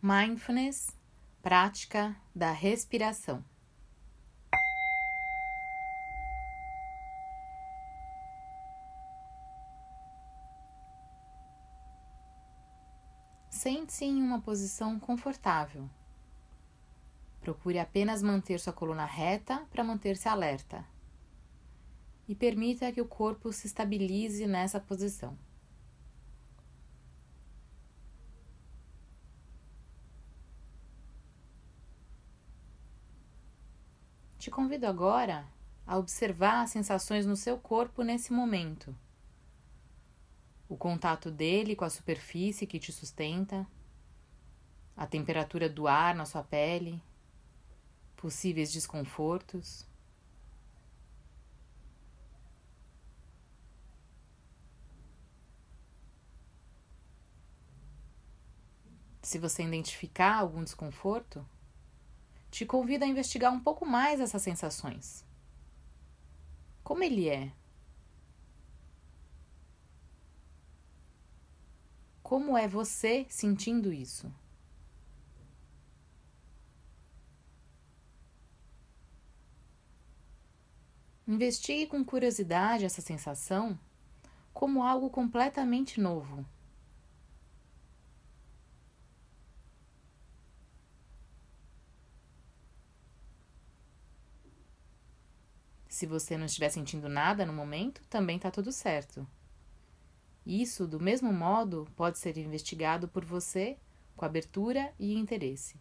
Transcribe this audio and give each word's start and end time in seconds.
Mindfulness 0.00 0.96
Prática 1.42 2.14
da 2.32 2.52
Respiração. 2.52 3.44
Sente-se 13.50 14.04
em 14.04 14.22
uma 14.22 14.40
posição 14.40 15.00
confortável. 15.00 15.90
Procure 17.40 17.80
apenas 17.80 18.22
manter 18.22 18.60
sua 18.60 18.72
coluna 18.72 19.04
reta 19.04 19.66
para 19.68 19.82
manter-se 19.82 20.28
alerta. 20.28 20.86
E 22.28 22.36
permita 22.36 22.92
que 22.92 23.00
o 23.00 23.08
corpo 23.08 23.52
se 23.52 23.66
estabilize 23.66 24.46
nessa 24.46 24.78
posição. 24.78 25.36
Te 34.48 34.50
convido 34.50 34.86
agora 34.86 35.46
a 35.86 35.98
observar 35.98 36.62
as 36.62 36.70
sensações 36.70 37.26
no 37.26 37.36
seu 37.36 37.58
corpo 37.58 38.02
nesse 38.02 38.32
momento. 38.32 38.96
O 40.66 40.74
contato 40.74 41.30
dele 41.30 41.76
com 41.76 41.84
a 41.84 41.90
superfície 41.90 42.66
que 42.66 42.78
te 42.78 42.90
sustenta, 42.90 43.66
a 44.96 45.06
temperatura 45.06 45.68
do 45.68 45.86
ar 45.86 46.14
na 46.14 46.24
sua 46.24 46.42
pele, 46.42 46.98
possíveis 48.16 48.72
desconfortos. 48.72 49.86
Se 59.20 59.38
você 59.38 59.62
identificar 59.62 60.36
algum 60.36 60.64
desconforto, 60.64 61.46
te 62.58 62.66
convido 62.66 63.04
a 63.04 63.08
investigar 63.08 63.52
um 63.52 63.60
pouco 63.60 63.86
mais 63.86 64.18
essas 64.18 64.42
sensações. 64.42 65.24
Como 66.82 67.04
ele 67.04 67.28
é? 67.28 67.52
Como 72.20 72.58
é 72.58 72.66
você 72.66 73.24
sentindo 73.28 73.92
isso? 73.92 74.28
Investigue 81.28 81.86
com 81.86 82.04
curiosidade 82.04 82.84
essa 82.84 83.00
sensação 83.00 83.78
como 84.52 84.82
algo 84.82 85.08
completamente 85.10 86.00
novo. 86.00 86.44
Se 95.98 96.06
você 96.06 96.38
não 96.38 96.46
estiver 96.46 96.68
sentindo 96.68 97.08
nada 97.08 97.44
no 97.44 97.52
momento, 97.52 98.00
também 98.08 98.36
está 98.36 98.52
tudo 98.52 98.70
certo. 98.70 99.26
Isso, 100.46 100.86
do 100.86 101.00
mesmo 101.00 101.32
modo, 101.32 101.88
pode 101.96 102.20
ser 102.20 102.38
investigado 102.38 103.08
por 103.08 103.24
você 103.24 103.76
com 104.16 104.24
abertura 104.24 104.94
e 104.96 105.12
interesse. 105.16 105.74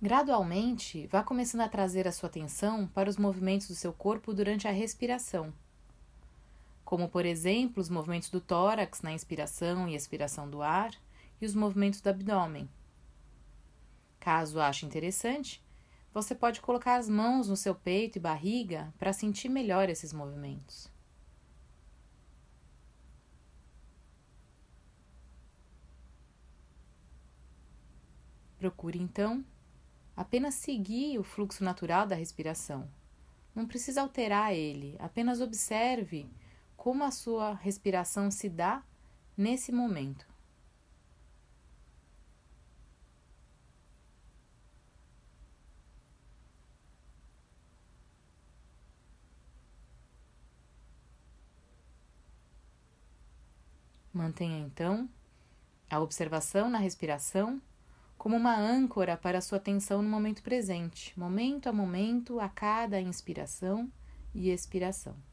Gradualmente, 0.00 1.06
vá 1.08 1.22
começando 1.22 1.60
a 1.60 1.68
trazer 1.68 2.08
a 2.08 2.12
sua 2.12 2.30
atenção 2.30 2.86
para 2.86 3.10
os 3.10 3.18
movimentos 3.18 3.68
do 3.68 3.74
seu 3.74 3.92
corpo 3.92 4.32
durante 4.32 4.66
a 4.66 4.70
respiração 4.72 5.52
como 6.88 7.06
por 7.06 7.26
exemplo 7.26 7.82
os 7.82 7.90
movimentos 7.90 8.30
do 8.30 8.40
tórax 8.40 9.02
na 9.02 9.12
inspiração 9.12 9.86
e 9.86 9.94
expiração 9.94 10.48
do 10.48 10.62
ar 10.62 10.90
e 11.38 11.44
os 11.44 11.54
movimentos 11.54 12.00
do 12.00 12.08
abdômen. 12.08 12.66
Caso 14.18 14.58
ache 14.58 14.86
interessante, 14.86 15.62
você 16.14 16.34
pode 16.34 16.62
colocar 16.62 16.96
as 16.96 17.06
mãos 17.06 17.46
no 17.46 17.56
seu 17.58 17.74
peito 17.74 18.16
e 18.16 18.20
barriga 18.22 18.90
para 18.98 19.12
sentir 19.12 19.50
melhor 19.50 19.90
esses 19.90 20.14
movimentos. 20.14 20.90
Procure 28.56 28.98
então 28.98 29.44
apenas 30.16 30.54
seguir 30.54 31.18
o 31.18 31.22
fluxo 31.22 31.62
natural 31.62 32.06
da 32.06 32.16
respiração. 32.16 32.88
Não 33.54 33.66
precisa 33.66 34.00
alterar 34.00 34.54
ele, 34.54 34.96
apenas 34.98 35.42
observe 35.42 36.26
como 36.78 37.02
a 37.04 37.10
sua 37.10 37.54
respiração 37.54 38.30
se 38.30 38.48
dá 38.48 38.82
nesse 39.36 39.72
momento. 39.72 40.26
Mantenha 54.14 54.58
então 54.58 55.08
a 55.90 56.00
observação 56.00 56.70
na 56.70 56.78
respiração 56.78 57.60
como 58.16 58.36
uma 58.36 58.56
âncora 58.56 59.16
para 59.16 59.38
a 59.38 59.40
sua 59.40 59.58
atenção 59.58 60.00
no 60.00 60.08
momento 60.08 60.42
presente, 60.42 61.18
momento 61.18 61.68
a 61.68 61.72
momento, 61.72 62.38
a 62.40 62.48
cada 62.48 63.00
inspiração 63.00 63.90
e 64.34 64.48
expiração. 64.50 65.27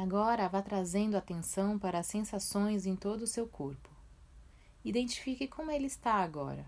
Agora 0.00 0.48
vá 0.48 0.62
trazendo 0.62 1.14
atenção 1.14 1.78
para 1.78 1.98
as 1.98 2.06
sensações 2.06 2.86
em 2.86 2.96
todo 2.96 3.20
o 3.20 3.26
seu 3.26 3.46
corpo. 3.46 3.90
Identifique 4.82 5.46
como 5.46 5.70
ele 5.70 5.84
está 5.84 6.14
agora. 6.14 6.64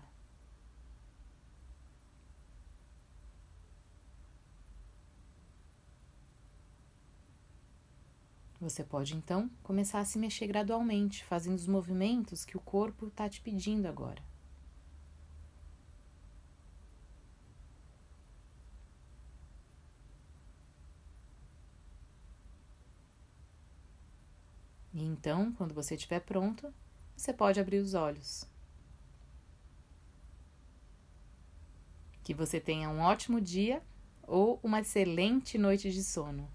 Você 8.61 8.83
pode 8.83 9.15
então 9.15 9.49
começar 9.63 10.01
a 10.01 10.05
se 10.05 10.19
mexer 10.19 10.45
gradualmente, 10.45 11.25
fazendo 11.25 11.55
os 11.55 11.65
movimentos 11.65 12.45
que 12.45 12.55
o 12.55 12.61
corpo 12.61 13.07
está 13.07 13.27
te 13.27 13.41
pedindo 13.41 13.87
agora. 13.87 14.21
E 24.93 25.03
então, 25.03 25.51
quando 25.53 25.73
você 25.73 25.95
estiver 25.95 26.19
pronto, 26.19 26.71
você 27.15 27.33
pode 27.33 27.59
abrir 27.59 27.79
os 27.79 27.93
olhos. 27.93 28.45
Que 32.23 32.33
você 32.33 32.59
tenha 32.59 32.89
um 32.89 32.99
ótimo 32.99 33.41
dia 33.41 33.81
ou 34.27 34.59
uma 34.63 34.81
excelente 34.81 35.57
noite 35.57 35.91
de 35.91 36.03
sono. 36.03 36.49